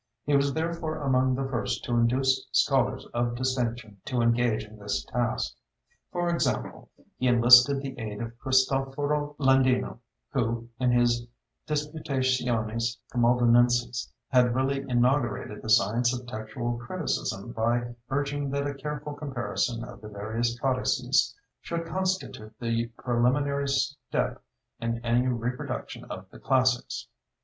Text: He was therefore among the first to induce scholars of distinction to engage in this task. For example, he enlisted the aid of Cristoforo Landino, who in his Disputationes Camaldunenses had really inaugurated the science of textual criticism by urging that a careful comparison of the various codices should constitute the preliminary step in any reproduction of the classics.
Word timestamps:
He 0.23 0.35
was 0.35 0.51
therefore 0.55 0.97
among 1.03 1.35
the 1.35 1.47
first 1.47 1.83
to 1.85 1.91
induce 1.93 2.47
scholars 2.51 3.05
of 3.13 3.35
distinction 3.35 3.97
to 4.05 4.23
engage 4.23 4.63
in 4.63 4.79
this 4.79 5.05
task. 5.05 5.55
For 6.11 6.27
example, 6.27 6.89
he 7.19 7.27
enlisted 7.27 7.83
the 7.83 7.93
aid 7.99 8.19
of 8.19 8.35
Cristoforo 8.39 9.35
Landino, 9.37 9.99
who 10.31 10.69
in 10.79 10.89
his 10.91 11.27
Disputationes 11.67 12.97
Camaldunenses 13.13 14.11
had 14.29 14.55
really 14.55 14.81
inaugurated 14.89 15.61
the 15.61 15.69
science 15.69 16.19
of 16.19 16.25
textual 16.25 16.79
criticism 16.79 17.51
by 17.51 17.93
urging 18.09 18.49
that 18.49 18.65
a 18.65 18.73
careful 18.73 19.13
comparison 19.13 19.83
of 19.83 20.01
the 20.01 20.09
various 20.09 20.59
codices 20.59 21.35
should 21.61 21.85
constitute 21.85 22.55
the 22.59 22.87
preliminary 22.97 23.67
step 23.67 24.41
in 24.79 24.97
any 25.05 25.27
reproduction 25.27 26.05
of 26.05 26.27
the 26.31 26.39
classics. 26.39 27.07